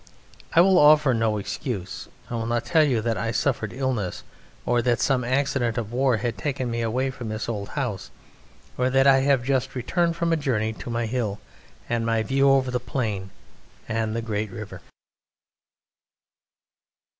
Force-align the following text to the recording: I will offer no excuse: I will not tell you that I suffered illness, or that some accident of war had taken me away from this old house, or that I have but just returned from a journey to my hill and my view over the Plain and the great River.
I 0.53 0.61
will 0.61 0.79
offer 0.79 1.13
no 1.13 1.37
excuse: 1.37 2.07
I 2.27 2.33
will 2.33 2.47
not 2.47 2.65
tell 2.65 2.83
you 2.83 3.01
that 3.01 3.19
I 3.19 3.29
suffered 3.29 3.71
illness, 3.71 4.23
or 4.65 4.81
that 4.81 4.99
some 4.99 5.23
accident 5.23 5.77
of 5.77 5.91
war 5.91 6.17
had 6.17 6.39
taken 6.39 6.71
me 6.71 6.81
away 6.81 7.11
from 7.11 7.29
this 7.29 7.47
old 7.47 7.69
house, 7.77 8.09
or 8.79 8.89
that 8.89 9.05
I 9.05 9.19
have 9.19 9.41
but 9.41 9.47
just 9.47 9.75
returned 9.75 10.15
from 10.15 10.33
a 10.33 10.37
journey 10.37 10.73
to 10.73 10.89
my 10.89 11.05
hill 11.05 11.39
and 11.87 12.03
my 12.03 12.23
view 12.23 12.49
over 12.49 12.71
the 12.71 12.79
Plain 12.79 13.29
and 13.87 14.15
the 14.15 14.23
great 14.23 14.49
River. 14.49 14.81